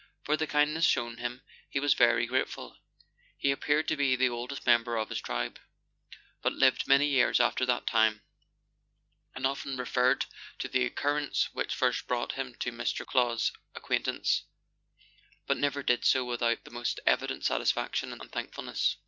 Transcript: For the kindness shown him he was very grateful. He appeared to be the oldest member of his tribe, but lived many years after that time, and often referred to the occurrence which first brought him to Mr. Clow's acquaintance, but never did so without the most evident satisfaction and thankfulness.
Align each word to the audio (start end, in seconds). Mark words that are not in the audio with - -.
For 0.23 0.35
the 0.35 0.47
kindness 0.47 0.83
shown 0.83 1.17
him 1.17 1.43
he 1.69 1.79
was 1.79 1.93
very 1.93 2.25
grateful. 2.25 2.75
He 3.37 3.51
appeared 3.51 3.87
to 3.89 3.95
be 3.95 4.15
the 4.15 4.29
oldest 4.29 4.65
member 4.65 4.97
of 4.97 5.09
his 5.09 5.21
tribe, 5.21 5.59
but 6.41 6.53
lived 6.53 6.87
many 6.87 7.05
years 7.05 7.39
after 7.39 7.67
that 7.67 7.85
time, 7.85 8.23
and 9.35 9.45
often 9.45 9.77
referred 9.77 10.25
to 10.57 10.67
the 10.67 10.85
occurrence 10.87 11.49
which 11.53 11.75
first 11.75 12.07
brought 12.07 12.31
him 12.31 12.55
to 12.61 12.71
Mr. 12.71 13.05
Clow's 13.05 13.51
acquaintance, 13.75 14.41
but 15.45 15.57
never 15.57 15.83
did 15.83 16.03
so 16.03 16.25
without 16.25 16.63
the 16.63 16.71
most 16.71 16.99
evident 17.05 17.45
satisfaction 17.45 18.11
and 18.11 18.31
thankfulness. 18.31 18.97